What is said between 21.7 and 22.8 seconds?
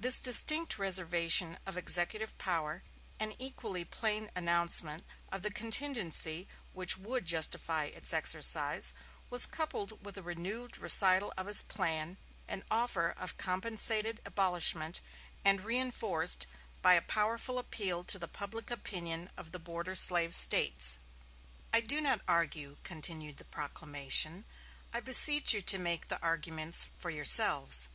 "I do not argue,"